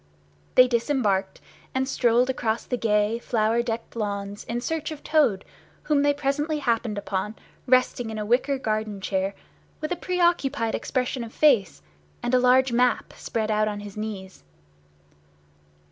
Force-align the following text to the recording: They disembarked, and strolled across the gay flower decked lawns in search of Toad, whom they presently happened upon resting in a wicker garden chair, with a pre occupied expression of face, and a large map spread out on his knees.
They 0.55 0.67
disembarked, 0.67 1.41
and 1.75 1.87
strolled 1.87 2.27
across 2.31 2.63
the 2.65 2.75
gay 2.75 3.19
flower 3.19 3.61
decked 3.61 3.95
lawns 3.95 4.43
in 4.45 4.59
search 4.59 4.89
of 4.89 5.03
Toad, 5.03 5.45
whom 5.83 6.01
they 6.01 6.11
presently 6.11 6.57
happened 6.57 6.97
upon 6.97 7.35
resting 7.67 8.09
in 8.09 8.17
a 8.17 8.25
wicker 8.25 8.57
garden 8.57 8.99
chair, 8.99 9.35
with 9.79 9.91
a 9.91 9.95
pre 9.95 10.19
occupied 10.19 10.73
expression 10.73 11.23
of 11.23 11.31
face, 11.31 11.83
and 12.23 12.33
a 12.33 12.39
large 12.39 12.71
map 12.71 13.13
spread 13.15 13.51
out 13.51 13.67
on 13.67 13.81
his 13.81 13.95
knees. 13.95 14.43